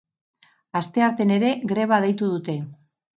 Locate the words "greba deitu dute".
1.73-2.57